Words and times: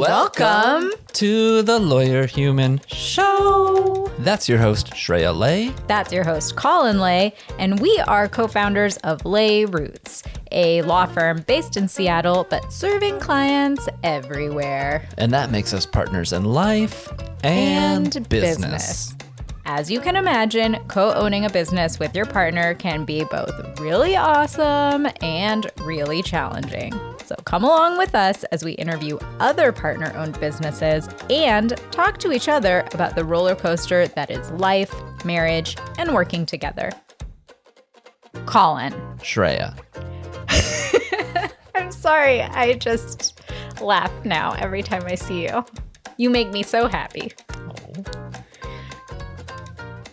Welcome 0.00 0.92
to 1.12 1.60
the 1.60 1.78
Lawyer 1.78 2.24
Human 2.24 2.80
Show. 2.86 4.10
That's 4.20 4.48
your 4.48 4.56
host, 4.56 4.92
Shreya 4.92 5.36
Lay. 5.36 5.74
That's 5.88 6.10
your 6.10 6.24
host, 6.24 6.56
Colin 6.56 7.00
Lay, 7.00 7.34
and 7.58 7.78
we 7.80 8.02
are 8.08 8.26
co 8.26 8.48
founders 8.48 8.96
of 8.98 9.26
Lay 9.26 9.66
Roots, 9.66 10.22
a 10.52 10.80
law 10.82 11.04
firm 11.04 11.44
based 11.46 11.76
in 11.76 11.86
Seattle 11.86 12.46
but 12.48 12.72
serving 12.72 13.20
clients 13.20 13.90
everywhere. 14.02 15.06
And 15.18 15.30
that 15.32 15.50
makes 15.50 15.74
us 15.74 15.84
partners 15.84 16.32
in 16.32 16.44
life 16.44 17.06
and, 17.44 18.16
And 18.16 18.26
business. 18.30 19.10
business. 19.10 19.14
As 19.66 19.90
you 19.90 20.00
can 20.00 20.16
imagine, 20.16 20.78
co 20.88 21.12
owning 21.12 21.44
a 21.44 21.50
business 21.50 21.98
with 21.98 22.16
your 22.16 22.24
partner 22.24 22.72
can 22.72 23.04
be 23.04 23.24
both 23.24 23.78
really 23.78 24.16
awesome 24.16 25.08
and 25.20 25.70
really 25.82 26.22
challenging. 26.22 26.98
So 27.30 27.36
come 27.44 27.62
along 27.62 27.96
with 27.96 28.16
us 28.16 28.42
as 28.50 28.64
we 28.64 28.72
interview 28.72 29.16
other 29.38 29.70
partner 29.70 30.12
owned 30.16 30.40
businesses 30.40 31.08
and 31.30 31.76
talk 31.92 32.18
to 32.18 32.32
each 32.32 32.48
other 32.48 32.84
about 32.92 33.14
the 33.14 33.24
roller 33.24 33.54
coaster 33.54 34.08
that 34.08 34.32
is 34.32 34.50
life, 34.50 34.92
marriage, 35.24 35.76
and 35.96 36.12
working 36.12 36.44
together. 36.44 36.90
Colin, 38.46 38.92
Shreya. 39.18 39.78
I'm 41.76 41.92
sorry, 41.92 42.42
I 42.42 42.74
just 42.74 43.40
laugh 43.80 44.12
now 44.24 44.54
every 44.54 44.82
time 44.82 45.04
I 45.06 45.14
see 45.14 45.44
you. 45.44 45.64
You 46.16 46.30
make 46.30 46.50
me 46.50 46.64
so 46.64 46.88
happy. 46.88 47.30
Oh. 47.54 48.02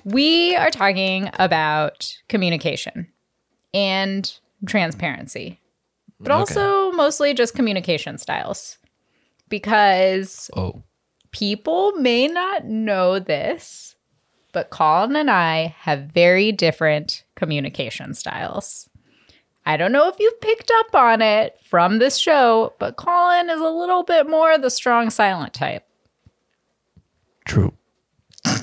We 0.04 0.56
are 0.56 0.70
talking 0.70 1.32
about 1.40 2.16
communication 2.30 3.08
and 3.74 4.32
transparency, 4.68 5.60
but 6.20 6.32
Okay. 6.32 6.40
also 6.40 6.92
mostly 6.92 7.34
just 7.34 7.56
communication 7.56 8.18
styles. 8.18 8.78
Because 9.50 10.50
Oh, 10.56 10.84
people 11.32 11.94
may 11.94 12.28
not 12.28 12.66
know 12.66 13.20
this, 13.20 13.96
but 14.52 14.70
Colin 14.70 15.16
and 15.16 15.32
I 15.32 15.76
have 15.80 16.12
very 16.12 16.52
different 16.52 17.24
communication 17.36 18.14
styles. 18.14 18.90
I 19.66 19.76
don't 19.78 19.92
know 19.92 20.08
if 20.08 20.16
you've 20.20 20.40
picked 20.42 20.72
up 20.80 20.96
on 20.96 21.22
it 21.22 21.58
from 21.64 22.00
this 22.00 22.18
show, 22.18 22.74
but 22.80 22.96
Colin 22.96 23.50
is 23.50 23.60
a 23.60 23.70
little 23.70 24.04
bit 24.04 24.30
more 24.30 24.58
the 24.58 24.70
strong 24.70 25.10
silent 25.10 25.54
type. 25.54 25.84
true. 27.46 27.74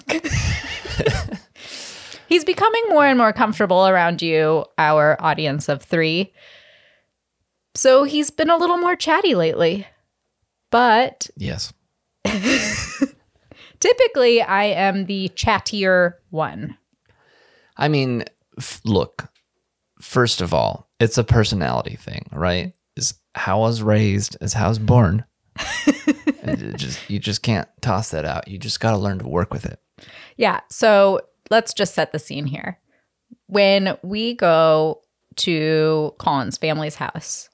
He's 2.27 2.45
becoming 2.45 2.83
more 2.89 3.07
and 3.07 3.19
more 3.19 3.33
comfortable 3.33 3.87
around 3.87 4.23
you, 4.23 4.65
our 4.79 5.17
audience 5.23 5.69
of 5.69 5.83
three. 5.83 6.33
So 7.75 8.05
he's 8.05 8.31
been 8.31 8.51
a 8.51 8.57
little 8.57 8.79
more 8.79 8.97
chatty 8.97 9.35
lately. 9.35 9.87
But 10.71 11.29
Yes. 11.37 11.73
typically, 13.81 14.43
I 14.43 14.65
am 14.65 15.07
the 15.07 15.29
chattier 15.31 16.15
one. 16.31 16.77
I 17.77 17.89
mean, 17.89 18.25
f- 18.59 18.81
look, 18.85 19.29
first 20.01 20.41
of 20.41 20.55
all, 20.55 20.89
it's 21.01 21.19
a 21.19 21.25
personality 21.25 21.97
thing, 21.97 22.29
right? 22.33 22.73
Is 22.97 23.15
how 23.35 23.59
I 23.63 23.67
was 23.67 23.83
raised, 23.83 24.37
is 24.41 24.53
how 24.53 24.67
I 24.67 24.69
was 24.69 24.79
born. 24.79 25.25
Just 26.77 27.09
you 27.09 27.19
just 27.19 27.43
can't 27.43 27.67
toss 27.81 28.11
that 28.11 28.27
out. 28.27 28.49
You 28.49 28.59
just 28.59 28.79
got 28.79 28.91
to 28.91 28.99
learn 28.99 29.19
to 29.21 29.27
work 29.27 29.51
with 29.53 29.65
it. 29.65 29.81
Yeah. 30.37 30.61
So 30.69 31.21
let's 31.51 31.73
just 31.73 31.95
set 31.95 32.13
the 32.13 32.19
scene 32.19 32.45
here. 32.45 32.79
When 33.47 33.97
we 34.03 34.35
go 34.35 35.01
to 35.37 36.13
Colin's 36.19 36.59
family's 36.59 36.97
house, 36.97 37.49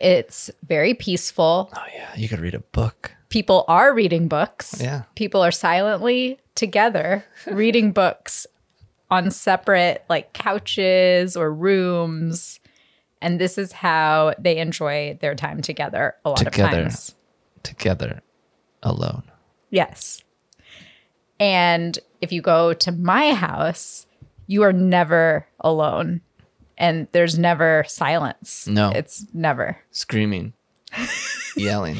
it's 0.00 0.50
very 0.66 0.94
peaceful. 0.94 1.70
Oh 1.76 1.84
yeah, 1.94 2.10
you 2.16 2.28
could 2.28 2.40
read 2.40 2.54
a 2.54 2.60
book. 2.60 3.12
People 3.28 3.64
are 3.68 3.92
reading 3.94 4.28
books. 4.28 4.80
Yeah. 4.80 5.02
People 5.14 5.42
are 5.42 5.50
silently 5.50 6.38
together 6.54 7.24
reading 7.46 7.92
books 7.92 8.46
on 9.10 9.30
separate 9.30 10.04
like 10.08 10.32
couches 10.32 11.36
or 11.36 11.52
rooms. 11.52 12.60
And 13.22 13.40
this 13.40 13.58
is 13.58 13.72
how 13.72 14.34
they 14.38 14.58
enjoy 14.58 15.18
their 15.20 15.34
time 15.34 15.62
together 15.62 16.14
a 16.24 16.30
lot 16.30 16.38
Together. 16.38 16.78
of 16.78 16.82
times. 16.84 17.14
Together, 17.62 18.22
alone. 18.82 19.22
Yes. 19.70 20.22
And 21.40 21.98
if 22.20 22.32
you 22.32 22.40
go 22.42 22.72
to 22.74 22.92
my 22.92 23.34
house, 23.34 24.06
you 24.46 24.62
are 24.62 24.72
never 24.72 25.46
alone. 25.60 26.20
And 26.78 27.08
there's 27.12 27.38
never 27.38 27.84
silence. 27.86 28.66
No. 28.66 28.90
It's 28.90 29.26
never. 29.32 29.78
Screaming, 29.90 30.52
yelling. 31.56 31.98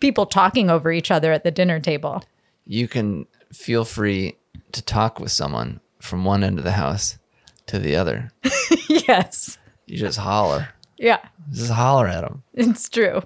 People 0.00 0.26
talking 0.26 0.68
over 0.70 0.90
each 0.90 1.10
other 1.10 1.32
at 1.32 1.44
the 1.44 1.50
dinner 1.52 1.78
table. 1.80 2.22
you 2.66 2.88
can 2.88 3.26
feel 3.52 3.84
free 3.84 4.36
to 4.72 4.82
talk 4.82 5.20
with 5.20 5.30
someone 5.30 5.80
from 6.00 6.24
one 6.24 6.42
end 6.42 6.58
of 6.58 6.64
the 6.64 6.72
house 6.72 7.18
to 7.66 7.78
the 7.78 7.94
other. 7.96 8.30
yes. 8.88 9.58
You 9.86 9.98
just 9.98 10.18
holler. 10.18 10.68
Yeah, 10.98 11.18
Just 11.52 11.70
holler 11.72 12.06
at 12.08 12.22
them. 12.22 12.42
it's 12.54 12.88
true. 12.88 13.22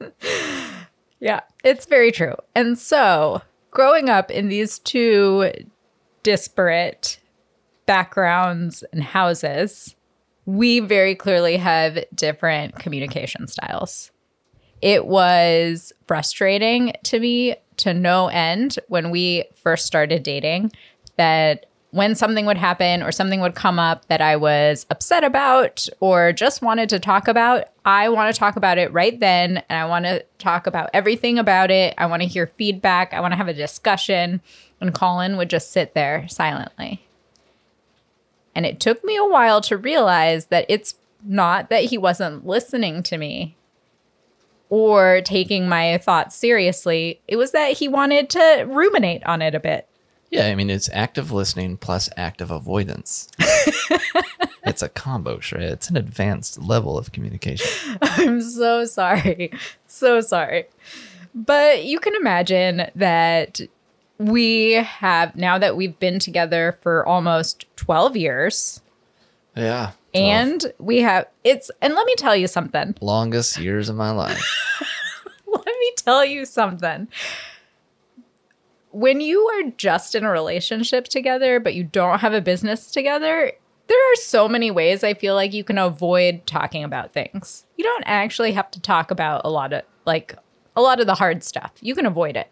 yeah, 1.20 1.40
it's 1.62 1.86
very 1.86 2.10
true. 2.12 2.34
And 2.54 2.78
so, 2.78 3.42
growing 3.70 4.08
up 4.08 4.30
in 4.30 4.48
these 4.48 4.78
two 4.78 5.50
disparate 6.22 7.18
backgrounds 7.86 8.82
and 8.92 9.02
houses, 9.02 9.94
we 10.46 10.80
very 10.80 11.14
clearly 11.14 11.56
have 11.56 12.04
different 12.14 12.78
communication 12.78 13.46
styles. 13.46 14.10
It 14.82 15.06
was 15.06 15.92
frustrating 16.06 16.92
to 17.04 17.18
me 17.18 17.56
to 17.78 17.94
no 17.94 18.28
end 18.28 18.78
when 18.88 19.10
we 19.10 19.44
first 19.54 19.86
started 19.86 20.22
dating 20.22 20.72
that 21.16 21.66
when 21.94 22.16
something 22.16 22.44
would 22.44 22.58
happen 22.58 23.04
or 23.04 23.12
something 23.12 23.40
would 23.40 23.54
come 23.54 23.78
up 23.78 24.06
that 24.08 24.20
I 24.20 24.34
was 24.34 24.84
upset 24.90 25.22
about 25.22 25.86
or 26.00 26.32
just 26.32 26.60
wanted 26.60 26.88
to 26.88 26.98
talk 26.98 27.28
about, 27.28 27.66
I 27.84 28.08
want 28.08 28.34
to 28.34 28.38
talk 28.38 28.56
about 28.56 28.78
it 28.78 28.92
right 28.92 29.18
then. 29.20 29.62
And 29.68 29.78
I 29.78 29.86
want 29.86 30.04
to 30.04 30.24
talk 30.38 30.66
about 30.66 30.90
everything 30.92 31.38
about 31.38 31.70
it. 31.70 31.94
I 31.96 32.06
want 32.06 32.22
to 32.22 32.28
hear 32.28 32.48
feedback. 32.48 33.14
I 33.14 33.20
want 33.20 33.30
to 33.30 33.36
have 33.36 33.46
a 33.46 33.54
discussion. 33.54 34.40
And 34.80 34.92
Colin 34.92 35.36
would 35.36 35.48
just 35.48 35.70
sit 35.70 35.94
there 35.94 36.26
silently. 36.28 37.06
And 38.54 38.64
it 38.64 38.80
took 38.80 39.04
me 39.04 39.16
a 39.16 39.24
while 39.24 39.60
to 39.62 39.76
realize 39.76 40.46
that 40.46 40.66
it's 40.68 40.94
not 41.24 41.70
that 41.70 41.84
he 41.84 41.98
wasn't 41.98 42.46
listening 42.46 43.02
to 43.04 43.18
me 43.18 43.56
or 44.68 45.20
taking 45.22 45.68
my 45.68 45.98
thoughts 45.98 46.36
seriously. 46.36 47.20
It 47.28 47.36
was 47.36 47.52
that 47.52 47.72
he 47.72 47.88
wanted 47.88 48.30
to 48.30 48.66
ruminate 48.68 49.24
on 49.24 49.42
it 49.42 49.54
a 49.54 49.60
bit. 49.60 49.88
Yeah, 50.30 50.46
I 50.46 50.54
mean, 50.56 50.68
it's 50.68 50.90
active 50.92 51.30
listening 51.30 51.76
plus 51.76 52.10
active 52.16 52.50
avoidance. 52.50 53.28
it's 54.64 54.82
a 54.82 54.88
combo, 54.88 55.38
sure. 55.38 55.60
It's 55.60 55.88
an 55.90 55.96
advanced 55.96 56.60
level 56.60 56.98
of 56.98 57.12
communication. 57.12 57.98
I'm 58.02 58.42
so 58.42 58.84
sorry. 58.84 59.52
So 59.86 60.20
sorry. 60.20 60.66
But 61.34 61.84
you 61.84 62.00
can 62.00 62.16
imagine 62.16 62.90
that 62.96 63.60
we 64.18 64.72
have, 64.72 65.34
now 65.36 65.58
that 65.58 65.76
we've 65.76 65.98
been 65.98 66.18
together 66.18 66.78
for 66.82 67.06
almost 67.06 67.66
12 67.76 68.16
years, 68.16 68.80
Yeah. 69.56 69.92
and 70.14 70.64
we 70.78 71.00
have, 71.00 71.26
it's, 71.42 71.70
and 71.82 71.94
let 71.94 72.06
me 72.06 72.14
tell 72.16 72.36
you 72.36 72.46
something. 72.46 72.94
longest 73.00 73.58
years 73.58 73.88
of 73.88 73.96
my 73.96 74.10
life. 74.10 74.42
Let 75.46 75.66
me 75.66 75.92
tell 75.96 76.24
you 76.24 76.44
something. 76.44 77.08
When 78.90 79.20
you 79.20 79.40
are 79.48 79.70
just 79.76 80.14
in 80.14 80.24
a 80.24 80.30
relationship 80.30 81.04
together, 81.06 81.58
but 81.60 81.74
you 81.74 81.84
don't 81.84 82.20
have 82.20 82.32
a 82.32 82.40
business 82.40 82.90
together, 82.90 83.52
there 83.88 84.12
are 84.12 84.16
so 84.16 84.48
many 84.48 84.70
ways 84.70 85.02
I 85.04 85.14
feel 85.14 85.34
like 85.34 85.52
you 85.52 85.64
can 85.64 85.78
avoid 85.78 86.46
talking 86.46 86.84
about 86.84 87.12
things. 87.12 87.66
You 87.76 87.84
don't 87.84 88.04
actually 88.06 88.52
have 88.52 88.70
to 88.72 88.80
talk 88.80 89.10
about 89.10 89.42
a 89.44 89.50
lot 89.50 89.72
of, 89.72 89.82
like, 90.06 90.34
a 90.76 90.80
lot 90.82 91.00
of 91.00 91.06
the 91.06 91.14
hard 91.16 91.42
stuff. 91.44 91.72
You 91.80 91.94
can 91.94 92.06
avoid 92.06 92.36
it. 92.36 92.48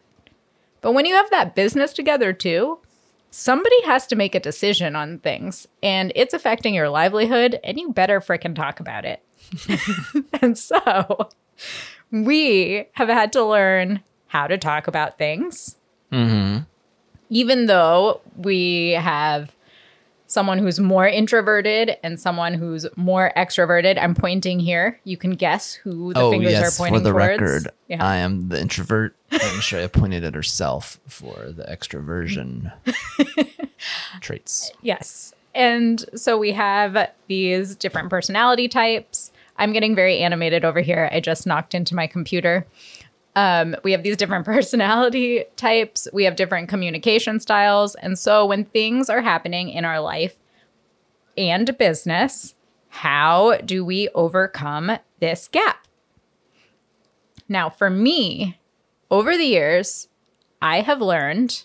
But 0.82 0.92
when 0.92 1.06
you 1.06 1.14
have 1.14 1.30
that 1.30 1.54
business 1.54 1.94
together 1.94 2.34
too, 2.34 2.78
somebody 3.30 3.82
has 3.84 4.06
to 4.08 4.16
make 4.16 4.34
a 4.34 4.40
decision 4.40 4.94
on 4.94 5.18
things 5.20 5.66
and 5.82 6.12
it's 6.14 6.34
affecting 6.34 6.74
your 6.74 6.90
livelihood, 6.90 7.58
and 7.64 7.80
you 7.80 7.92
better 7.92 8.20
frickin' 8.20 8.54
talk 8.54 8.78
about 8.78 9.06
it. 9.06 9.22
and 10.42 10.58
so 10.58 11.30
we 12.10 12.86
have 12.92 13.08
had 13.08 13.32
to 13.32 13.44
learn 13.44 14.00
how 14.26 14.46
to 14.46 14.58
talk 14.58 14.86
about 14.86 15.18
things. 15.18 15.76
Mm-hmm. 16.12 16.64
Even 17.30 17.66
though 17.66 18.20
we 18.36 18.90
have 18.90 19.54
someone 20.32 20.58
who's 20.58 20.80
more 20.80 21.06
introverted 21.06 21.98
and 22.02 22.18
someone 22.18 22.54
who's 22.54 22.86
more 22.96 23.32
extroverted. 23.36 23.98
I'm 24.00 24.14
pointing 24.14 24.60
here. 24.60 24.98
You 25.04 25.18
can 25.18 25.32
guess 25.32 25.74
who 25.74 26.14
the 26.14 26.20
oh 26.20 26.30
fingers 26.30 26.52
yes, 26.52 26.74
are 26.74 26.82
pointing 26.82 26.94
at. 26.94 26.98
for 27.00 27.04
the 27.04 27.10
towards. 27.10 27.40
record, 27.42 27.68
Yeah. 27.88 28.04
I 28.04 28.16
am 28.16 28.48
the 28.48 28.58
introvert, 28.58 29.14
and 29.30 29.40
Shreya 29.40 29.92
pointed 29.92 30.24
at 30.24 30.34
herself 30.34 30.98
for 31.06 31.52
the 31.52 31.64
extroversion 31.64 32.72
traits. 34.20 34.72
Yes. 34.80 35.34
And 35.54 36.02
so 36.18 36.38
we 36.38 36.52
have 36.52 37.10
these 37.28 37.76
different 37.76 38.08
personality 38.08 38.68
types. 38.68 39.32
I'm 39.58 39.74
getting 39.74 39.94
very 39.94 40.18
animated 40.20 40.64
over 40.64 40.80
here. 40.80 41.10
I 41.12 41.20
just 41.20 41.46
knocked 41.46 41.74
into 41.74 41.94
my 41.94 42.06
computer. 42.06 42.66
Um, 43.34 43.76
we 43.82 43.92
have 43.92 44.02
these 44.02 44.16
different 44.16 44.44
personality 44.46 45.44
types, 45.56 46.08
we 46.12 46.24
have 46.24 46.36
different 46.36 46.68
communication 46.68 47.40
styles. 47.40 47.94
And 47.96 48.18
so 48.18 48.46
when 48.46 48.64
things 48.64 49.08
are 49.08 49.22
happening 49.22 49.70
in 49.70 49.84
our 49.84 50.00
life 50.00 50.36
and 51.36 51.76
business, 51.78 52.54
how 52.88 53.56
do 53.64 53.84
we 53.84 54.08
overcome 54.14 54.98
this 55.20 55.48
gap? 55.48 55.86
Now, 57.48 57.70
for 57.70 57.88
me, 57.90 58.58
over 59.10 59.36
the 59.36 59.44
years, 59.44 60.08
I 60.60 60.80
have 60.80 61.00
learned 61.00 61.64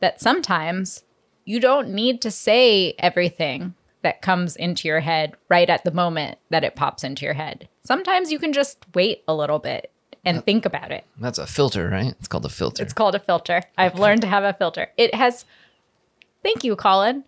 that 0.00 0.20
sometimes 0.20 1.04
you 1.44 1.60
don't 1.60 1.88
need 1.88 2.20
to 2.22 2.30
say 2.30 2.94
everything 2.98 3.74
that 4.02 4.22
comes 4.22 4.54
into 4.54 4.86
your 4.86 5.00
head 5.00 5.34
right 5.48 5.70
at 5.70 5.84
the 5.84 5.90
moment 5.90 6.38
that 6.50 6.64
it 6.64 6.76
pops 6.76 7.04
into 7.04 7.24
your 7.24 7.34
head. 7.34 7.68
Sometimes 7.84 8.30
you 8.30 8.38
can 8.38 8.52
just 8.52 8.84
wait 8.94 9.24
a 9.26 9.34
little 9.34 9.58
bit 9.58 9.90
and 10.24 10.38
uh, 10.38 10.42
think 10.42 10.66
about 10.66 10.90
it. 10.90 11.04
That's 11.18 11.38
a 11.38 11.46
filter, 11.46 11.88
right? 11.88 12.14
It's 12.18 12.28
called 12.28 12.44
a 12.44 12.48
filter. 12.48 12.82
It's 12.82 12.92
called 12.92 13.14
a 13.14 13.18
filter. 13.18 13.62
I've 13.76 13.98
learned 13.98 14.22
to 14.22 14.26
have 14.26 14.44
a 14.44 14.52
filter. 14.52 14.88
It 14.96 15.14
has, 15.14 15.44
thank 16.42 16.64
you, 16.64 16.76
Colin, 16.76 17.24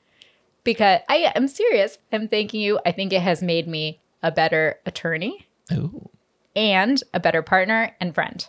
because 0.64 1.00
I 1.08 1.32
am 1.34 1.48
serious. 1.48 1.98
I'm 2.12 2.28
thanking 2.28 2.60
you. 2.60 2.80
I 2.84 2.92
think 2.92 3.12
it 3.12 3.22
has 3.22 3.42
made 3.42 3.68
me 3.68 4.00
a 4.22 4.32
better 4.32 4.80
attorney 4.86 5.46
Ooh, 5.72 6.10
and 6.54 7.02
a 7.12 7.20
better 7.20 7.42
partner 7.42 7.94
and 8.00 8.14
friend 8.14 8.46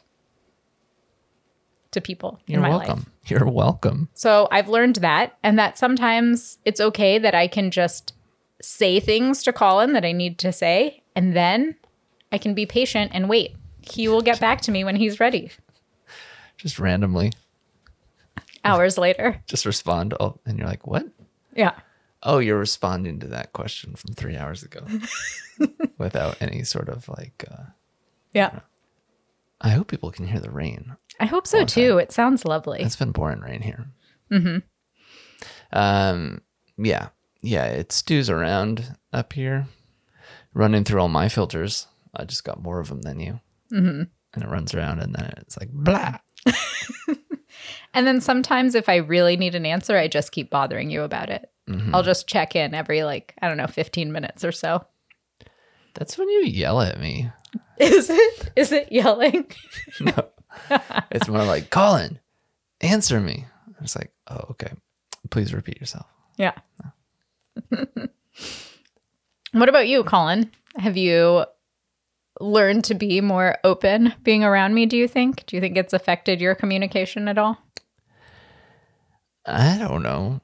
to 1.92 2.02
people 2.02 2.40
you're 2.48 2.58
in 2.58 2.62
my 2.62 2.70
welcome. 2.70 3.00
life. 3.00 3.06
You're 3.28 3.48
welcome. 3.48 4.10
So 4.14 4.48
I've 4.52 4.70
learned 4.70 4.98
that, 4.98 5.38
and 5.44 5.60
that 5.60 5.78
sometimes 5.78 6.58
it's 6.66 6.80
okay 6.80 7.18
that 7.18 7.36
I 7.36 7.48
can 7.48 7.72
just 7.72 8.14
say 8.62 9.00
things 9.00 9.44
to 9.44 9.54
Colin 9.54 9.94
that 9.94 10.06
I 10.06 10.12
need 10.12 10.38
to 10.40 10.52
say, 10.52 11.04
and 11.16 11.36
then 11.36 11.76
I 12.32 12.38
can 12.38 12.54
be 12.54 12.66
patient 12.66 13.12
and 13.14 13.30
wait. 13.30 13.56
He 13.88 14.08
will 14.08 14.22
get 14.22 14.40
back 14.40 14.62
to 14.62 14.72
me 14.72 14.84
when 14.84 14.96
he's 14.96 15.20
ready. 15.20 15.52
Just 16.58 16.80
randomly, 16.80 17.34
Hours 18.64 18.98
later. 18.98 19.42
just 19.48 19.66
respond. 19.66 20.14
Oh, 20.20 20.40
and 20.46 20.58
you're 20.58 20.68
like, 20.68 20.88
what? 20.88 21.06
Yeah. 21.56 21.74
Oh, 22.24 22.40
you're 22.40 22.58
responding 22.60 23.20
to 23.20 23.28
that 23.28 23.54
question 23.54 23.96
from 23.96 24.14
three 24.16 24.36
hours 24.36 24.64
ago 24.64 24.82
without 26.00 26.42
any 26.42 26.64
sort 26.64 26.90
of 26.90 27.08
like. 27.10 27.46
Uh, 27.50 27.64
Yeah. 28.34 28.60
I 29.62 29.70
hope 29.70 29.88
people 29.88 30.12
can 30.12 30.28
hear 30.28 30.40
the 30.40 30.52
rain. 30.52 30.96
I 31.20 31.26
hope 31.26 31.48
so 31.48 31.64
too. 31.66 31.98
It 32.00 32.12
sounds 32.12 32.44
lovely. 32.46 32.82
It's 32.82 32.96
been 32.96 33.14
pouring 33.14 33.40
rain 33.42 33.62
here. 33.62 33.86
Mm-hmm. 34.32 34.58
Um. 35.78 36.42
Yeah. 36.78 37.10
Yeah. 37.42 37.66
It 37.66 37.92
stews 37.92 38.30
around 38.30 38.96
up 39.14 39.34
here, 39.34 39.68
running 40.54 40.84
through 40.84 41.02
all 41.02 41.08
my 41.08 41.30
filters. 41.30 41.88
I 42.16 42.26
just 42.26 42.44
got 42.44 42.62
more 42.62 42.80
of 42.80 42.90
them 42.90 43.02
than 43.04 43.20
you. 43.20 43.40
Mm-hmm. 43.72 44.04
And 44.34 44.44
it 44.44 44.50
runs 44.50 44.74
around, 44.74 45.00
and 45.00 45.16
then 45.16 45.34
it's 45.38 45.58
like 45.58 45.70
blah. 45.72 46.18
And 47.94 48.06
then 48.06 48.22
sometimes 48.22 48.76
if 48.76 48.90
I 48.90 48.98
really 48.98 49.38
need 49.38 49.56
an 49.56 49.66
answer, 49.66 49.98
I 49.98 50.08
just 50.08 50.32
keep 50.32 50.52
bothering 50.52 50.92
you 50.92 51.02
about 51.02 51.30
it. 51.30 51.50
I'll 51.94 52.04
just 52.04 52.28
check 52.28 52.56
in 52.56 52.74
every 52.74 53.04
like, 53.04 53.34
I 53.42 53.48
don't 53.48 53.58
know, 53.58 53.68
15 53.68 54.12
minutes 54.12 54.46
or 54.46 54.52
so. 54.52 54.86
That's 55.96 56.18
when 56.18 56.30
you 56.30 56.44
yell 56.44 56.80
at 56.80 57.00
me. 57.00 57.30
Is 57.80 58.10
it? 58.10 58.52
Is 58.56 58.72
it 58.72 58.92
yelling? 58.92 59.52
no. 60.00 60.30
It's 61.12 61.28
more 61.28 61.44
like, 61.44 61.72
Colin, 61.72 62.20
answer 62.82 63.20
me. 63.20 63.46
It's 63.82 63.96
like, 63.96 64.12
oh, 64.28 64.46
okay. 64.52 64.72
Please 65.30 65.54
repeat 65.54 65.80
yourself. 65.80 66.06
Yeah. 66.38 66.54
what 69.52 69.70
about 69.70 69.88
you, 69.88 70.04
Colin? 70.04 70.52
Have 70.78 70.98
you 70.98 71.46
learned 72.40 72.84
to 72.86 72.94
be 72.96 73.22
more 73.22 73.58
open 73.64 74.14
being 74.24 74.44
around 74.44 74.74
me, 74.74 74.86
do 74.86 74.96
you 74.98 75.08
think? 75.08 75.46
Do 75.46 75.56
you 75.56 75.62
think 75.62 75.78
it's 75.78 75.94
affected 75.94 76.40
your 76.42 76.56
communication 76.56 77.28
at 77.28 77.38
all? 77.38 77.58
I 79.46 79.78
don't 79.78 80.04
know. 80.04 80.42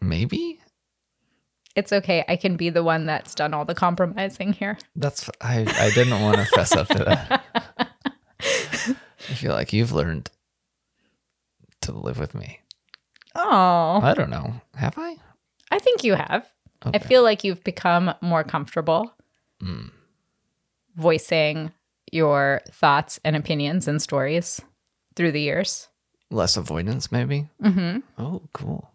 Maybe 0.00 0.60
It's 1.74 1.92
okay. 1.92 2.24
I 2.28 2.36
can 2.36 2.56
be 2.56 2.70
the 2.70 2.82
one 2.84 3.06
that's 3.06 3.34
done 3.34 3.52
all 3.54 3.64
the 3.64 3.74
compromising 3.74 4.52
here. 4.52 4.78
that's 4.94 5.28
I. 5.40 5.60
I 5.78 5.90
didn't 5.90 6.22
want 6.22 6.36
to 6.38 6.44
fess 6.46 6.72
up 6.74 6.88
to 6.88 7.04
that. 7.04 7.44
I 8.40 9.34
feel 9.34 9.52
like 9.52 9.72
you've 9.72 9.92
learned 9.92 10.30
to 11.82 11.92
live 11.92 12.18
with 12.18 12.34
me. 12.34 12.60
Oh, 13.34 14.00
I 14.02 14.14
don't 14.14 14.30
know. 14.30 14.54
Have 14.76 14.94
I? 14.96 15.16
I 15.70 15.78
think 15.78 16.04
you 16.04 16.14
have. 16.14 16.46
I 16.84 16.98
feel 16.98 17.22
like 17.22 17.42
you've 17.44 17.64
become 17.64 18.14
more 18.20 18.44
comfortable 18.44 19.12
Mm. 19.62 19.90
Voicing 20.96 21.72
your 22.12 22.62
thoughts 22.70 23.20
and 23.24 23.36
opinions 23.36 23.88
and 23.88 24.00
stories 24.00 24.60
through 25.14 25.32
the 25.32 25.40
years. 25.40 25.88
Less 26.30 26.56
avoidance, 26.56 27.12
maybe. 27.12 27.48
Mm-hmm. 27.62 27.98
Oh, 28.18 28.42
cool. 28.52 28.90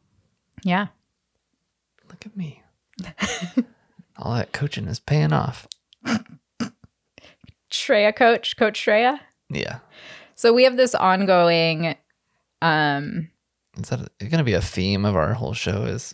Yeah. 0.63 0.87
Look 2.09 2.25
at 2.25 2.35
me. 2.35 2.61
All 4.17 4.35
that 4.35 4.51
coaching 4.51 4.87
is 4.87 4.99
paying 4.99 5.33
off. 5.33 5.67
Shreya 7.71 8.15
coach, 8.15 8.57
Coach 8.57 8.85
Shreya. 8.85 9.19
Yeah. 9.49 9.79
So 10.35 10.53
we 10.53 10.63
have 10.63 10.77
this 10.77 10.93
ongoing 10.93 11.95
um 12.61 13.29
Is 13.77 13.89
that 13.89 14.11
going 14.19 14.37
to 14.37 14.43
be 14.43 14.53
a 14.53 14.61
theme 14.61 15.05
of 15.05 15.15
our 15.15 15.33
whole 15.33 15.53
show? 15.53 15.83
Is 15.83 16.13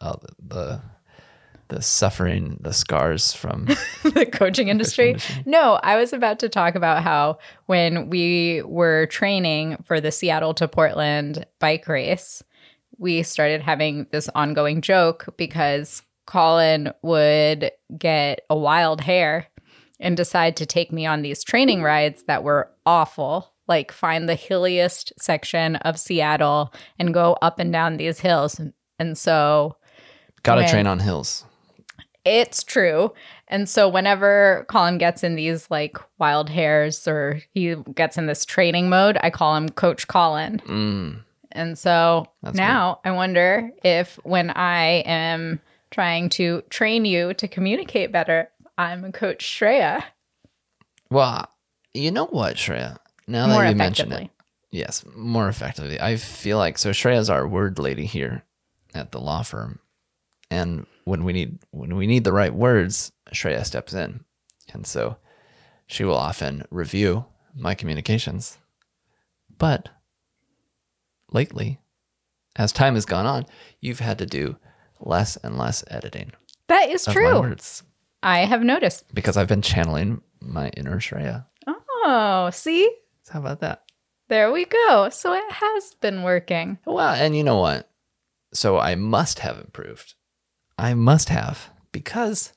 uh, 0.00 0.16
the, 0.38 0.80
the 1.68 1.80
suffering, 1.82 2.58
the 2.60 2.72
scars 2.72 3.32
from 3.32 3.64
the 4.02 4.26
coaching 4.30 4.68
industry. 4.68 5.10
industry. 5.10 5.42
No, 5.46 5.80
I 5.82 5.96
was 5.96 6.12
about 6.12 6.38
to 6.40 6.48
talk 6.48 6.74
about 6.74 7.02
how 7.02 7.38
when 7.66 8.10
we 8.10 8.62
were 8.62 9.06
training 9.06 9.78
for 9.84 10.00
the 10.00 10.12
Seattle 10.12 10.54
to 10.54 10.68
Portland 10.68 11.46
bike 11.60 11.88
race, 11.88 12.42
we 12.98 13.22
started 13.22 13.60
having 13.62 14.06
this 14.12 14.28
ongoing 14.34 14.80
joke 14.80 15.26
because 15.36 16.02
Colin 16.26 16.92
would 17.02 17.70
get 17.98 18.40
a 18.48 18.56
wild 18.56 19.00
hair 19.00 19.46
and 20.00 20.16
decide 20.16 20.56
to 20.56 20.66
take 20.66 20.92
me 20.92 21.06
on 21.06 21.22
these 21.22 21.42
training 21.44 21.82
rides 21.82 22.24
that 22.28 22.42
were 22.44 22.70
awful. 22.86 23.50
Like 23.66 23.90
find 23.92 24.28
the 24.28 24.34
hilliest 24.34 25.12
section 25.18 25.76
of 25.76 25.98
Seattle 25.98 26.72
and 26.98 27.14
go 27.14 27.36
up 27.40 27.58
and 27.58 27.72
down 27.72 27.96
these 27.96 28.20
hills. 28.20 28.60
And 28.98 29.16
so 29.16 29.76
got 30.42 30.56
to 30.56 30.60
When- 30.62 30.70
train 30.70 30.86
on 30.86 30.98
hills. 31.00 31.44
It's 32.24 32.62
true. 32.64 33.12
And 33.48 33.68
so 33.68 33.88
whenever 33.88 34.64
Colin 34.68 34.98
gets 34.98 35.22
in 35.22 35.36
these 35.36 35.70
like 35.70 35.98
wild 36.18 36.48
hairs 36.48 37.06
or 37.06 37.40
he 37.52 37.76
gets 37.94 38.16
in 38.16 38.26
this 38.26 38.44
training 38.44 38.88
mode, 38.88 39.18
I 39.22 39.30
call 39.30 39.54
him 39.56 39.68
Coach 39.68 40.08
Colin. 40.08 40.60
Mm. 40.66 41.24
And 41.52 41.78
so 41.78 42.26
That's 42.42 42.56
now 42.56 43.00
I 43.04 43.12
wonder 43.12 43.70
if 43.84 44.18
when 44.24 44.50
I 44.50 45.02
am 45.06 45.60
trying 45.90 46.28
to 46.30 46.62
train 46.70 47.04
you 47.04 47.34
to 47.34 47.46
communicate 47.46 48.10
better, 48.10 48.50
I'm 48.76 49.12
Coach 49.12 49.44
Shreya 49.44 50.02
Well, 51.10 51.48
you 51.92 52.10
know 52.10 52.26
what, 52.26 52.56
Shreya? 52.56 52.96
Now 53.28 53.46
more 53.46 53.62
that 53.62 53.70
you 53.70 53.76
mention 53.76 54.12
it, 54.12 54.30
yes, 54.70 55.04
more 55.14 55.48
effectively. 55.48 56.00
I 56.00 56.16
feel 56.16 56.58
like 56.58 56.76
so 56.76 56.90
Shreya's 56.90 57.30
our 57.30 57.46
word 57.46 57.78
lady 57.78 58.04
here 58.04 58.42
at 58.94 59.12
the 59.12 59.20
law 59.20 59.42
firm, 59.42 59.78
and 60.50 60.86
when 61.04 61.24
we 61.24 61.32
need 61.32 61.58
when 61.70 61.96
we 61.96 62.06
need 62.06 62.24
the 62.24 62.32
right 62.32 62.54
words, 62.54 63.12
Shreya 63.32 63.64
steps 63.64 63.92
in, 63.94 64.24
and 64.72 64.86
so 64.86 65.16
she 65.86 66.04
will 66.04 66.16
often 66.16 66.64
review 66.70 67.24
my 67.54 67.74
communications. 67.74 68.58
But 69.56 69.88
lately, 71.30 71.80
as 72.56 72.72
time 72.72 72.94
has 72.94 73.04
gone 73.06 73.26
on, 73.26 73.46
you've 73.80 74.00
had 74.00 74.18
to 74.18 74.26
do 74.26 74.56
less 75.00 75.36
and 75.36 75.58
less 75.58 75.84
editing 75.88 76.32
That 76.68 76.88
is 76.88 77.04
true. 77.04 77.54
I 78.22 78.38
have 78.40 78.62
noticed. 78.62 79.04
because 79.14 79.36
I've 79.36 79.48
been 79.48 79.60
channeling 79.62 80.22
my 80.40 80.68
inner 80.70 80.96
Shreya. 80.98 81.44
Oh, 81.66 82.48
see? 82.52 82.90
So 83.22 83.34
how 83.34 83.40
about 83.40 83.60
that? 83.60 83.82
There 84.28 84.50
we 84.52 84.64
go. 84.64 85.08
So 85.10 85.32
it 85.34 85.44
has 85.52 85.94
been 86.00 86.22
working. 86.22 86.78
Well, 86.86 87.14
and 87.14 87.36
you 87.36 87.44
know 87.44 87.58
what? 87.60 87.90
So 88.54 88.78
I 88.78 88.94
must 88.94 89.40
have 89.40 89.58
improved. 89.58 90.14
I 90.78 90.94
must 90.94 91.28
have 91.28 91.70
because 91.92 92.52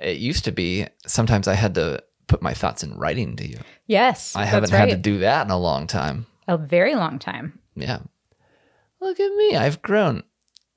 it 0.00 0.18
used 0.18 0.44
to 0.44 0.52
be 0.52 0.86
sometimes 1.06 1.48
I 1.48 1.54
had 1.54 1.74
to 1.74 2.02
put 2.26 2.42
my 2.42 2.54
thoughts 2.54 2.82
in 2.82 2.96
writing 2.96 3.36
to 3.36 3.46
you. 3.46 3.58
Yes. 3.86 4.34
I 4.36 4.44
haven't 4.44 4.72
right. 4.72 4.88
had 4.88 4.90
to 4.90 4.96
do 4.96 5.18
that 5.18 5.46
in 5.46 5.50
a 5.50 5.58
long 5.58 5.86
time. 5.86 6.26
a 6.48 6.56
very 6.56 6.94
long 6.94 7.18
time. 7.18 7.58
Yeah. 7.74 8.00
Look 9.00 9.18
at 9.20 9.34
me. 9.34 9.56
I've 9.56 9.82
grown. 9.82 10.22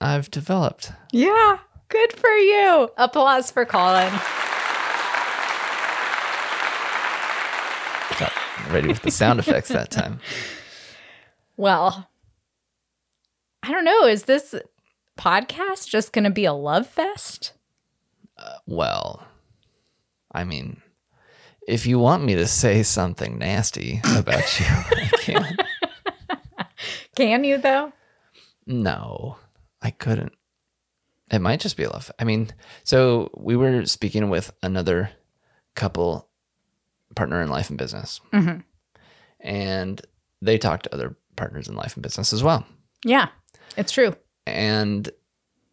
I've 0.01 0.29
developed. 0.31 0.91
Yeah. 1.11 1.59
Good 1.89 2.13
for 2.13 2.29
you. 2.29 2.89
Applause 2.97 3.51
for 3.51 3.65
Colin. 3.65 4.11
Got 8.19 8.33
ready 8.71 8.87
with 8.87 9.01
the 9.01 9.11
sound 9.11 9.39
effects 9.39 9.69
that 9.69 9.91
time. 9.91 10.19
Well, 11.57 12.09
I 13.63 13.71
don't 13.71 13.85
know. 13.85 14.05
Is 14.05 14.23
this 14.23 14.53
podcast 15.17 15.87
just 15.87 16.13
going 16.13 16.25
to 16.25 16.29
be 16.29 16.45
a 16.45 16.53
love 16.53 16.87
fest? 16.87 17.53
Uh, 18.37 18.55
well, 18.65 19.25
I 20.31 20.43
mean, 20.43 20.81
if 21.67 21.85
you 21.85 21.99
want 21.99 22.23
me 22.23 22.35
to 22.35 22.47
say 22.47 22.83
something 22.83 23.37
nasty 23.37 24.01
about 24.15 24.59
you, 24.59 24.65
I 24.67 25.09
can. 25.19 25.57
Can 27.15 27.43
you 27.43 27.57
though? 27.57 27.93
No, 28.65 29.37
I 29.81 29.91
couldn't. 29.91 30.33
It 31.31 31.39
might 31.39 31.59
just 31.59 31.77
be 31.77 31.83
a 31.83 31.89
love. 31.89 32.11
I 32.19 32.23
mean, 32.23 32.51
so 32.83 33.31
we 33.35 33.55
were 33.55 33.85
speaking 33.85 34.29
with 34.29 34.51
another 34.61 35.09
couple 35.75 36.29
partner 37.15 37.41
in 37.41 37.49
life 37.49 37.69
and 37.69 37.79
business, 37.79 38.21
mm-hmm. 38.33 38.59
and 39.39 40.01
they 40.41 40.57
talked 40.57 40.83
to 40.83 40.93
other 40.93 41.15
partners 41.35 41.67
in 41.67 41.75
life 41.75 41.95
and 41.95 42.03
business 42.03 42.33
as 42.33 42.43
well. 42.43 42.65
Yeah, 43.03 43.29
it's 43.77 43.91
true. 43.91 44.15
And 44.45 45.09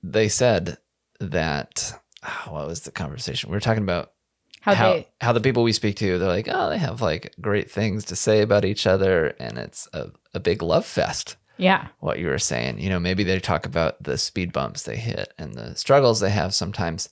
they 0.02 0.28
said 0.28 0.78
that 1.20 1.92
ah, 2.22 2.48
what 2.50 2.66
was 2.66 2.80
the 2.80 2.90
conversation? 2.90 3.50
We 3.50 3.56
were 3.56 3.60
talking 3.60 3.82
about 3.82 4.12
How, 4.60 4.74
how 4.74 4.92
they 4.92 5.08
how 5.20 5.32
the 5.32 5.40
people 5.40 5.64
we 5.64 5.72
speak 5.72 5.96
to, 5.96 6.18
they're 6.18 6.28
like, 6.28 6.48
oh, 6.50 6.70
they 6.70 6.78
have 6.78 7.02
like 7.02 7.34
great 7.40 7.70
things 7.70 8.04
to 8.06 8.16
say 8.16 8.42
about 8.42 8.64
each 8.64 8.86
other, 8.86 9.34
and 9.40 9.58
it's 9.58 9.88
a, 9.92 10.10
a 10.34 10.40
big 10.40 10.62
love 10.62 10.86
fest. 10.86 11.36
Yeah. 11.58 11.88
What 11.98 12.18
you 12.18 12.28
were 12.28 12.38
saying, 12.38 12.78
you 12.78 12.88
know, 12.88 12.98
maybe 12.98 13.24
they 13.24 13.38
talk 13.38 13.66
about 13.66 14.02
the 14.02 14.16
speed 14.16 14.52
bumps 14.52 14.84
they 14.84 14.96
hit 14.96 15.34
and 15.38 15.54
the 15.54 15.74
struggles 15.76 16.20
they 16.20 16.30
have 16.30 16.54
sometimes, 16.54 17.08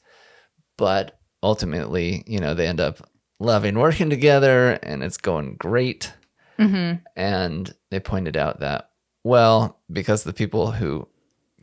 but 0.76 1.20
ultimately, 1.42 2.24
you 2.26 2.40
know, 2.40 2.54
they 2.54 2.66
end 2.66 2.80
up 2.80 3.08
loving 3.38 3.78
working 3.78 4.10
together, 4.10 4.78
and 4.82 5.02
it's 5.02 5.18
going 5.18 5.56
great. 5.56 6.12
Mm-hmm. 6.58 7.02
And 7.16 7.74
they 7.90 8.00
pointed 8.00 8.36
out 8.36 8.60
that, 8.60 8.90
well, 9.24 9.80
because 9.90 10.24
the 10.24 10.32
people 10.32 10.72
who 10.72 11.08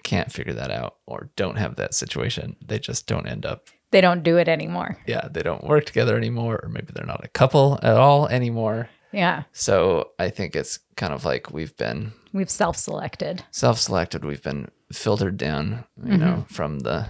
can't 0.03 0.31
figure 0.31 0.53
that 0.53 0.71
out 0.71 0.97
or 1.05 1.29
don't 1.35 1.57
have 1.57 1.75
that 1.75 1.93
situation, 1.93 2.55
they 2.65 2.79
just 2.79 3.07
don't 3.07 3.27
end 3.27 3.45
up, 3.45 3.67
They 3.91 4.01
don't 4.01 4.23
do 4.23 4.37
it 4.37 4.47
anymore. 4.47 4.97
yeah, 5.07 5.27
they 5.29 5.41
don't 5.43 5.63
work 5.63 5.85
together 5.85 6.17
anymore, 6.17 6.59
or 6.63 6.69
maybe 6.69 6.87
they're 6.93 7.05
not 7.05 7.23
a 7.25 7.29
couple 7.29 7.79
at 7.81 7.95
all 7.97 8.27
anymore. 8.27 8.89
Yeah. 9.11 9.43
So 9.53 10.11
I 10.19 10.29
think 10.29 10.55
it's 10.55 10.79
kind 10.95 11.13
of 11.13 11.23
like 11.25 11.51
we've 11.51 11.75
been 11.77 12.11
We've 12.33 12.49
self-selected. 12.49 13.43
self 13.51 13.79
selected, 13.79 14.25
we've 14.25 14.43
been 14.43 14.69
filtered 14.91 15.37
down, 15.37 15.85
you 16.03 16.17
know, 16.17 16.25
mm-hmm. 16.43 16.53
from 16.53 16.79
the 16.79 17.07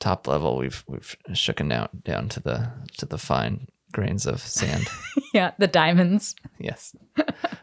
top 0.00 0.26
level, 0.28 0.56
we've 0.56 0.84
we've 0.86 1.16
shooken 1.30 1.68
down 1.70 1.88
down 2.04 2.28
to 2.30 2.40
the 2.40 2.70
to 2.98 3.06
the 3.06 3.18
fine 3.18 3.66
grains 3.92 4.26
of 4.26 4.40
sand. 4.40 4.86
Yeah, 5.34 5.50
the 5.58 5.66
diamonds. 5.66 6.36
yes. 6.60 6.94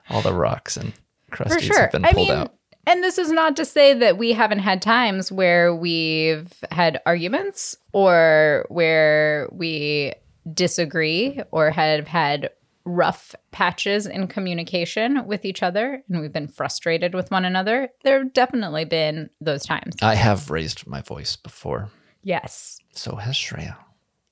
All 0.09 0.21
the 0.21 0.33
rocks 0.33 0.75
and 0.75 0.91
crusties 1.31 1.61
sure. 1.61 1.79
have 1.83 1.91
been 1.93 2.03
I 2.03 2.11
pulled 2.11 2.27
mean, 2.27 2.37
out. 2.37 2.53
And 2.87 3.03
this 3.03 3.17
is 3.17 3.31
not 3.31 3.55
to 3.57 3.65
say 3.65 3.93
that 3.93 4.17
we 4.17 4.33
haven't 4.33 4.59
had 4.59 4.81
times 4.81 5.31
where 5.31 5.75
we've 5.75 6.51
had 6.71 7.01
arguments 7.05 7.77
or 7.93 8.65
where 8.69 9.47
we 9.51 10.13
disagree 10.51 11.41
or 11.51 11.69
have 11.71 12.07
had 12.07 12.49
rough 12.83 13.35
patches 13.51 14.07
in 14.07 14.27
communication 14.27 15.25
with 15.27 15.45
each 15.45 15.61
other 15.61 16.03
and 16.09 16.19
we've 16.19 16.33
been 16.33 16.47
frustrated 16.47 17.13
with 17.13 17.29
one 17.29 17.45
another. 17.45 17.89
There 18.03 18.23
have 18.23 18.33
definitely 18.33 18.85
been 18.85 19.29
those 19.39 19.63
times. 19.63 19.95
I 20.01 20.15
have 20.15 20.49
raised 20.49 20.87
my 20.87 21.01
voice 21.01 21.35
before. 21.35 21.89
Yes. 22.23 22.79
So 22.93 23.15
has 23.15 23.35
Shreya. 23.35 23.75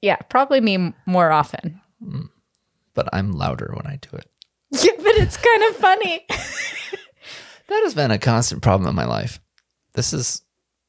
Yeah, 0.01 0.17
probably 0.29 0.61
me 0.61 0.93
more 1.05 1.31
often. 1.31 1.81
Hmm. 2.03 2.25
But 2.93 3.09
I'm 3.13 3.31
louder 3.31 3.71
when 3.75 3.85
I 3.85 3.97
do 3.97 4.17
it. 4.17 4.29
Yeah, 4.71 4.91
but 4.97 5.15
it's 5.15 5.37
kind 5.37 5.63
of 5.63 5.75
funny. 5.75 6.25
That 7.69 7.81
has 7.83 7.93
been 7.95 8.11
a 8.11 8.17
constant 8.19 8.61
problem 8.61 8.89
in 8.89 8.95
my 8.95 9.05
life. 9.05 9.39
This 9.93 10.11
is, 10.13 10.41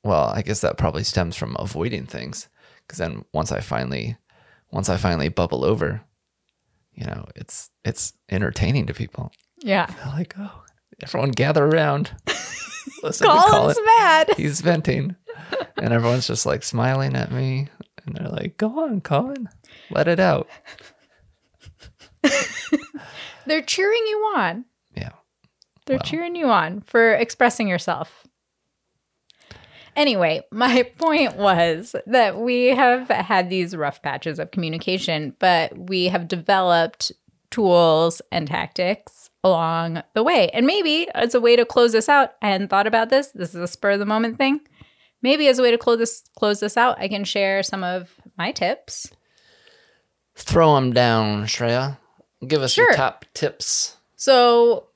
well, 0.02 0.28
I 0.28 0.42
guess 0.42 0.60
that 0.62 0.78
probably 0.78 1.04
stems 1.04 1.36
from 1.36 1.56
avoiding 1.58 2.06
things. 2.06 2.48
Because 2.86 2.98
then 2.98 3.24
once 3.32 3.52
I 3.52 3.60
finally, 3.60 4.16
once 4.72 4.88
I 4.88 4.96
finally 4.96 5.28
bubble 5.28 5.64
over, 5.64 6.00
you 6.94 7.04
know, 7.06 7.26
it's 7.36 7.70
it's 7.84 8.12
entertaining 8.30 8.86
to 8.86 8.94
people. 8.94 9.30
yeah. 9.58 9.86
They're 9.86 10.06
like, 10.14 10.34
oh, 10.38 10.64
everyone 11.02 11.30
gather 11.30 11.64
around. 11.64 12.10
Listen 13.02 13.26
Colin's 13.28 13.78
mad. 13.98 14.30
He's 14.36 14.60
venting, 14.60 15.14
and 15.76 15.92
everyone's 15.92 16.26
just 16.26 16.44
like 16.46 16.62
smiling 16.62 17.14
at 17.14 17.30
me, 17.30 17.68
and 18.04 18.16
they're 18.16 18.28
like, 18.28 18.56
"Go 18.56 18.80
on, 18.84 19.00
Colin, 19.00 19.48
let 19.90 20.08
it 20.08 20.18
out." 20.18 20.48
They're 23.46 23.62
cheering 23.62 24.02
you 24.06 24.16
on. 24.36 24.64
They're 25.86 25.96
Wow. 25.96 26.02
cheering 26.04 26.36
you 26.36 26.46
on 26.50 26.82
for 26.82 27.12
expressing 27.14 27.68
yourself. 27.68 28.26
Anyway, 29.96 30.42
my 30.52 30.82
point 30.98 31.36
was 31.36 31.96
that 32.06 32.38
we 32.38 32.66
have 32.68 33.08
had 33.08 33.50
these 33.50 33.76
rough 33.76 34.02
patches 34.02 34.38
of 34.38 34.50
communication, 34.50 35.34
but 35.38 35.76
we 35.76 36.06
have 36.06 36.28
developed 36.28 37.12
tools 37.50 38.22
and 38.30 38.46
tactics 38.46 39.30
along 39.42 40.02
the 40.14 40.22
way. 40.22 40.48
And 40.50 40.66
maybe 40.66 41.08
as 41.14 41.34
a 41.34 41.40
way 41.40 41.56
to 41.56 41.64
close 41.64 41.92
this 41.92 42.08
out, 42.08 42.34
I 42.42 42.48
hadn't 42.50 42.68
thought 42.68 42.86
about 42.86 43.08
this. 43.08 43.28
This 43.28 43.50
is 43.50 43.60
a 43.60 43.66
spur 43.66 43.92
of 43.92 43.98
the 43.98 44.06
moment 44.06 44.38
thing. 44.38 44.60
Maybe 45.22 45.48
as 45.48 45.58
a 45.58 45.62
way 45.62 45.70
to 45.70 45.78
close 45.78 45.98
this 45.98 46.22
close 46.38 46.60
this 46.60 46.76
out, 46.76 46.98
I 47.00 47.08
can 47.08 47.24
share 47.24 47.62
some 47.62 47.82
of 47.84 48.10
my 48.38 48.52
tips. 48.52 49.10
Throw 50.36 50.74
them 50.76 50.92
down, 50.92 51.44
Shreya. 51.44 51.98
Give 52.46 52.62
us 52.62 52.72
Sure. 52.72 52.86
your 52.86 52.94
top 52.96 53.26
tips. 53.34 53.96
So, 54.16 54.86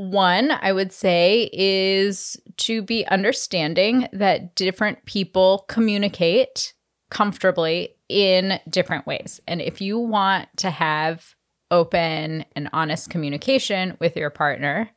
one, 0.00 0.50
I 0.50 0.72
would 0.72 0.92
say, 0.92 1.50
is 1.52 2.36
to 2.58 2.80
be 2.80 3.06
understanding 3.06 4.08
that 4.12 4.54
different 4.54 5.04
people 5.04 5.66
communicate 5.68 6.72
comfortably 7.10 7.96
in 8.08 8.58
different 8.68 9.06
ways. 9.06 9.40
And 9.46 9.60
if 9.60 9.80
you 9.80 9.98
want 9.98 10.48
to 10.58 10.70
have 10.70 11.34
open 11.70 12.46
and 12.56 12.70
honest 12.72 13.10
communication 13.10 13.96
with 14.00 14.16
your 14.16 14.30
partner, 14.30 14.90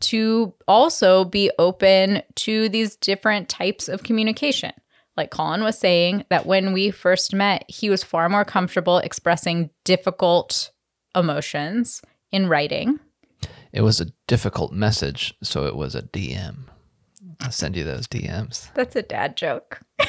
to 0.00 0.54
also 0.66 1.24
be 1.26 1.50
open 1.58 2.22
to 2.36 2.70
these 2.70 2.96
different 2.96 3.50
types 3.50 3.88
of 3.88 4.02
communication. 4.02 4.72
Like 5.16 5.30
Colin 5.30 5.62
was 5.62 5.78
saying, 5.78 6.24
that 6.30 6.46
when 6.46 6.72
we 6.72 6.90
first 6.90 7.34
met, 7.34 7.64
he 7.68 7.90
was 7.90 8.02
far 8.02 8.30
more 8.30 8.46
comfortable 8.46 8.98
expressing 8.98 9.68
difficult 9.84 10.70
emotions 11.14 12.00
in 12.32 12.48
writing. 12.48 12.98
It 13.72 13.82
was 13.82 14.00
a 14.00 14.12
difficult 14.26 14.72
message, 14.72 15.34
so 15.42 15.66
it 15.66 15.76
was 15.76 15.94
a 15.94 16.02
DM. 16.02 16.64
I'll 17.40 17.50
send 17.50 17.76
you 17.76 17.84
those 17.84 18.06
DMs. 18.06 18.72
That's 18.74 18.96
a 18.96 19.02
dad 19.02 19.36
joke. 19.36 19.80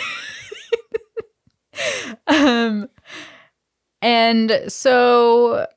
um, 2.28 2.90
and 4.02 4.62
so 4.68 5.68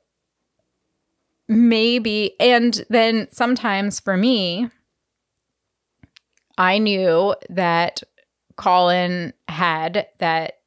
maybe, 1.47 2.39
and 2.39 2.85
then 2.89 3.27
sometimes 3.31 3.99
for 3.99 4.17
me, 4.17 4.69
I 6.57 6.77
knew 6.77 7.35
that 7.49 8.01
Colin 8.55 9.33
had 9.47 10.07
that 10.19 10.59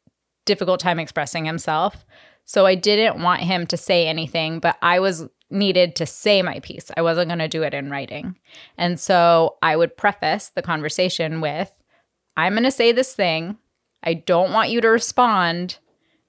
difficult 0.44 0.80
time 0.80 0.98
expressing 0.98 1.44
himself. 1.44 2.04
So 2.48 2.64
I 2.64 2.76
didn't 2.76 3.22
want 3.22 3.42
him 3.42 3.66
to 3.66 3.76
say 3.76 4.08
anything, 4.08 4.58
but 4.58 4.78
I 4.80 5.00
was 5.00 5.28
needed 5.50 5.94
to 5.96 6.06
say 6.06 6.40
my 6.40 6.60
piece. 6.60 6.90
I 6.96 7.02
wasn't 7.02 7.28
going 7.28 7.40
to 7.40 7.46
do 7.46 7.62
it 7.62 7.74
in 7.74 7.90
writing. 7.90 8.38
And 8.78 8.98
so 8.98 9.58
I 9.60 9.76
would 9.76 9.98
preface 9.98 10.48
the 10.48 10.62
conversation 10.62 11.42
with 11.42 11.70
I'm 12.38 12.54
going 12.54 12.64
to 12.64 12.70
say 12.70 12.92
this 12.92 13.14
thing. 13.14 13.58
I 14.02 14.14
don't 14.14 14.54
want 14.54 14.70
you 14.70 14.80
to 14.80 14.88
respond. 14.88 15.78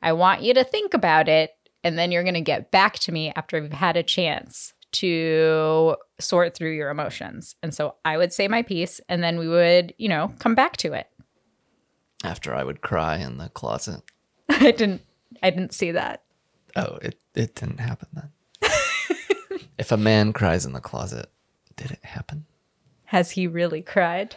I 0.02 0.12
want 0.12 0.42
you 0.42 0.54
to 0.56 0.64
think 0.66 0.94
about 0.94 1.30
it. 1.30 1.52
And 1.86 1.98
then 1.98 2.12
you're 2.12 2.24
going 2.24 2.34
to 2.34 2.42
get 2.42 2.70
back 2.70 3.00
to 3.00 3.14
me 3.14 3.32
after 3.38 3.58
you've 3.58 3.72
had 3.72 3.96
a 3.96 4.04
chance 4.04 4.74
to 4.92 5.96
sort 6.20 6.54
through 6.54 6.76
your 6.76 6.90
emotions. 6.90 7.56
And 7.64 7.74
so 7.74 7.96
I 8.04 8.18
would 8.18 8.34
say 8.34 8.50
my 8.50 8.62
piece 8.62 9.00
and 9.08 9.24
then 9.24 9.40
we 9.40 9.48
would, 9.48 9.94
you 9.98 10.10
know, 10.10 10.34
come 10.40 10.54
back 10.54 10.76
to 10.78 10.92
it. 10.92 11.08
After 12.26 12.54
I 12.54 12.66
would 12.66 12.82
cry 12.82 13.20
in 13.20 13.38
the 13.38 13.48
closet. 13.48 14.02
I 14.50 14.72
didn't 14.72 15.04
I 15.42 15.50
didn't 15.50 15.74
see 15.74 15.92
that. 15.92 16.24
Oh, 16.76 16.98
it, 17.02 17.20
it 17.36 17.56
didn't 17.56 17.80
happen 17.80 18.08
then. 18.14 18.30
if 19.78 19.92
a 19.92 19.98
man 19.98 20.34
cries 20.34 20.66
in 20.66 20.74
the 20.74 20.82
closet, 20.82 21.32
did 21.76 21.92
it 21.92 22.04
happen? 22.04 22.46
Has 23.06 23.32
he 23.32 23.48
really 23.48 23.82
cried? 23.82 24.36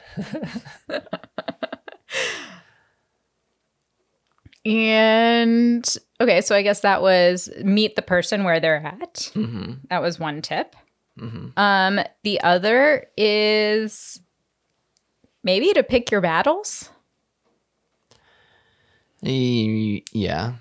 and 4.65 5.97
okay, 6.21 6.41
so 6.41 6.55
I 6.55 6.63
guess 6.63 6.81
that 6.81 7.03
was 7.03 7.51
meet 7.63 7.97
the 7.97 8.03
person 8.03 8.45
where 8.45 8.61
they're 8.61 8.77
at. 8.77 9.15
Mm-hmm. 9.35 9.73
That 9.91 10.01
was 10.01 10.19
one 10.19 10.41
tip. 10.41 10.75
Um, 11.57 12.01
the 12.23 12.41
other 12.41 13.07
is 13.17 14.21
maybe 15.43 15.73
to 15.75 15.83
pick 15.83 16.11
your 16.11 16.21
battles. 16.21 16.89
Yeah. 19.21 20.55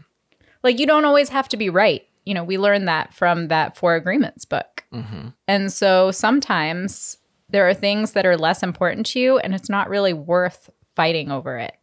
Like 0.63 0.79
you 0.79 0.85
don't 0.85 1.05
always 1.05 1.29
have 1.29 1.49
to 1.49 1.57
be 1.57 1.69
right. 1.69 2.05
You 2.25 2.33
know, 2.33 2.43
we 2.43 2.57
learned 2.57 2.87
that 2.87 3.13
from 3.13 3.47
that 3.47 3.75
Four 3.75 3.95
Agreements 3.95 4.45
book. 4.45 4.85
Mm-hmm. 4.93 5.29
And 5.47 5.73
so 5.73 6.11
sometimes 6.11 7.17
there 7.49 7.67
are 7.67 7.73
things 7.73 8.13
that 8.13 8.25
are 8.25 8.37
less 8.37 8.63
important 8.63 9.05
to 9.07 9.19
you, 9.19 9.37
and 9.39 9.53
it's 9.53 9.69
not 9.69 9.89
really 9.89 10.13
worth 10.13 10.69
fighting 10.95 11.31
over 11.31 11.57
it. 11.57 11.73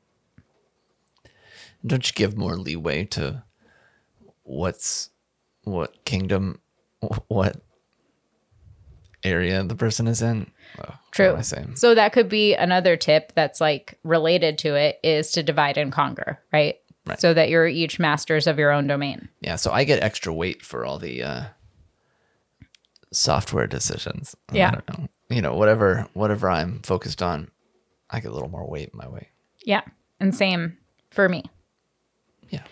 Don't 1.86 2.06
you 2.08 2.14
give 2.14 2.36
more 2.36 2.56
leeway 2.56 3.04
to 3.06 3.42
what's 4.42 5.10
what 5.64 6.04
kingdom, 6.04 6.60
what 7.28 7.56
area 9.24 9.62
the 9.62 9.74
person 9.74 10.06
is 10.06 10.22
in. 10.22 10.50
Oh, 10.78 10.94
True. 11.10 11.30
am 11.30 11.36
I 11.36 11.42
saying? 11.42 11.76
So 11.76 11.94
that 11.94 12.12
could 12.12 12.28
be 12.28 12.54
another 12.54 12.96
tip 12.96 13.32
that's 13.34 13.60
like 13.60 13.98
related 14.04 14.58
to 14.58 14.74
it 14.74 14.98
is 15.02 15.32
to 15.32 15.42
divide 15.42 15.76
and 15.76 15.92
conquer, 15.92 16.40
right? 16.52 16.76
Right. 17.08 17.20
So 17.20 17.32
that 17.34 17.48
you're 17.48 17.66
each 17.66 17.98
masters 17.98 18.46
of 18.46 18.58
your 18.58 18.70
own 18.72 18.86
domain. 18.86 19.28
Yeah, 19.40 19.56
so 19.56 19.70
I 19.72 19.84
get 19.84 20.02
extra 20.02 20.32
weight 20.32 20.62
for 20.62 20.84
all 20.84 20.98
the 20.98 21.22
uh, 21.22 21.42
software 23.12 23.66
decisions. 23.66 24.36
I 24.50 24.56
Yeah. 24.56 24.70
don't 24.72 24.88
know. 24.98 25.08
You 25.30 25.42
know, 25.42 25.54
whatever 25.54 26.06
whatever 26.14 26.48
I'm 26.50 26.80
focused 26.82 27.22
on, 27.22 27.50
I 28.10 28.20
get 28.20 28.30
a 28.30 28.34
little 28.34 28.48
more 28.48 28.68
weight 28.68 28.94
my 28.94 29.08
way. 29.08 29.28
Yeah. 29.64 29.82
And 30.20 30.34
same 30.34 30.76
for 31.10 31.28
me. 31.28 31.44
Yeah. 32.50 32.62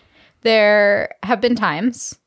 There 0.41 1.15
have 1.23 1.39
been 1.41 1.55
times 1.55 2.17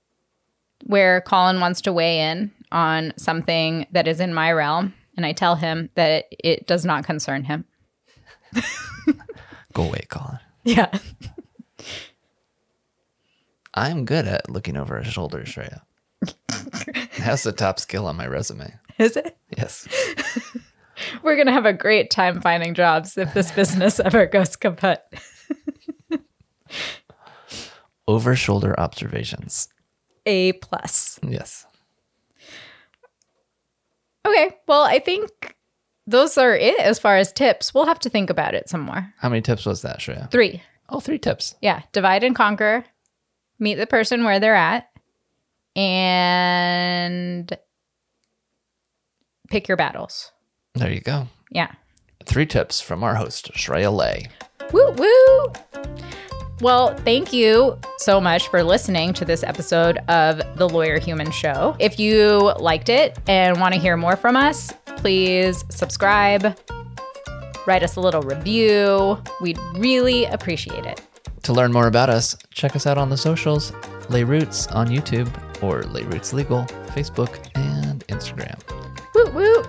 where 0.87 1.21
Colin 1.21 1.61
wants 1.61 1.81
to 1.83 1.93
weigh 1.93 2.21
in 2.31 2.53
on 2.73 3.13
something 3.17 3.87
that 3.93 4.07
is 4.09 4.21
in 4.21 4.33
my 4.33 4.53
realm, 4.53 4.95
and 5.17 5.27
I 5.27 5.33
tell 5.33 5.57
him 5.57 5.91
that 5.97 6.27
it 6.31 6.67
does 6.67 6.85
not 6.85 7.05
concern 7.05 7.45
him. 7.45 7.65
Go 9.73 9.83
away, 9.85 10.05
Colin. 10.09 10.39
Yeah. 10.63 10.91
I'm 13.81 14.05
good 14.05 14.27
at 14.27 14.51
looking 14.51 14.77
over 14.77 14.99
a 14.99 15.05
shoulder, 15.05 15.41
Shreya. 15.41 15.81
That's 17.19 17.45
the 17.45 17.53
top 17.53 17.81
skill 17.81 18.07
on 18.07 18.15
my 18.15 18.27
resume. 18.27 18.75
Is 18.99 19.17
it? 19.17 19.39
Yes. 19.57 19.89
We're 21.23 21.35
going 21.37 21.47
to 21.47 21.53
have 21.55 21.65
a 21.65 21.73
great 21.73 22.11
time 22.11 22.43
finding 22.43 22.75
jobs 22.75 23.17
if 23.17 23.33
this 23.33 23.51
business 23.51 23.99
ever 24.05 24.27
goes 24.27 24.55
kaput. 24.55 25.01
Over 28.07 28.37
shoulder 28.37 28.79
observations. 28.79 29.69
A 30.27 30.53
plus. 30.53 31.19
Yes. 31.23 31.65
Okay. 34.27 34.59
Well, 34.69 34.83
I 34.83 34.99
think 34.99 35.57
those 36.07 36.37
are 36.37 36.55
it 36.55 36.79
as 36.81 36.99
far 36.99 37.17
as 37.17 37.33
tips. 37.33 37.73
We'll 37.73 37.87
have 37.87 38.01
to 38.01 38.11
think 38.11 38.29
about 38.29 38.55
it 38.55 38.69
some 38.69 38.83
more. 38.83 39.15
How 39.17 39.31
many 39.31 39.41
tips 39.41 39.65
was 39.65 39.81
that, 39.81 40.01
Shreya? 40.01 40.31
Three. 40.31 40.63
Oh, 40.91 41.01
three 41.01 41.19
tips. 41.19 41.55
Yeah. 41.63 41.81
Divide 41.93 42.25
and 42.25 42.37
conquer, 42.37 42.85
meet 43.61 43.75
the 43.77 43.87
person 43.87 44.25
where 44.25 44.41
they're 44.41 44.57
at, 44.57 44.89
and 45.77 47.57
pick 49.51 49.69
your 49.69 49.77
battles. 49.77 50.33
There 50.75 50.91
you 50.91 51.01
go. 51.01 51.29
Yeah. 51.51 51.71
Three 52.27 52.47
tips 52.47 52.81
from 52.81 53.05
our 53.05 53.15
host, 53.15 53.53
Shreya 53.53 53.95
Lay. 53.95 54.27
Woo 54.73 54.91
woo. 54.93 55.53
Well, 56.61 56.95
thank 56.99 57.33
you 57.33 57.79
so 57.97 58.21
much 58.21 58.49
for 58.49 58.63
listening 58.63 59.15
to 59.15 59.25
this 59.25 59.43
episode 59.43 59.97
of 60.09 60.43
The 60.59 60.69
Lawyer 60.69 60.99
Human 60.99 61.31
Show. 61.31 61.75
If 61.79 61.99
you 61.99 62.53
liked 62.59 62.91
it 62.91 63.19
and 63.27 63.59
want 63.59 63.73
to 63.75 63.81
hear 63.81 63.97
more 63.97 64.15
from 64.15 64.37
us, 64.37 64.71
please 64.99 65.65
subscribe, 65.71 66.59
write 67.67 67.83
us 67.83 67.97
a 67.97 68.01
little 68.01 68.21
review. 68.21 69.19
We'd 69.41 69.59
really 69.75 70.27
appreciate 70.27 70.85
it. 70.85 71.01
To 71.43 71.53
learn 71.53 71.73
more 71.73 71.87
about 71.87 72.11
us, 72.11 72.37
check 72.53 72.77
us 72.77 72.87
out 72.87 72.99
on 72.99 73.11
the 73.11 73.17
socials, 73.17 73.73
Lay 74.09 74.25
Roots 74.25 74.67
on 74.69 74.89
YouTube 74.89 75.31
or 75.63 75.83
Lay 75.85 76.03
Roots 76.03 76.33
Legal, 76.33 76.65
Facebook, 76.95 77.39
and 77.55 78.07
Instagram. 78.09 78.59
Woo 79.15 79.31
woo. 79.33 79.65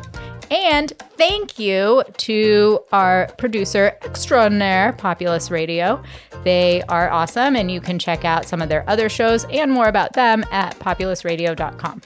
And 0.50 0.92
thank 1.18 1.58
you 1.58 2.04
to 2.18 2.82
our 2.92 3.28
producer 3.38 3.98
extraordinaire, 4.04 4.92
Populous 4.94 5.50
Radio. 5.50 6.04
They 6.44 6.82
are 6.90 7.10
awesome, 7.10 7.56
and 7.56 7.72
you 7.72 7.80
can 7.80 7.98
check 8.00 8.25
out 8.25 8.46
some 8.46 8.62
of 8.62 8.68
their 8.68 8.88
other 8.90 9.08
shows 9.08 9.46
and 9.46 9.72
more 9.72 9.88
about 9.88 10.13
them 10.13 10.43
at 10.52 10.78
populousradio.com. 10.80 12.02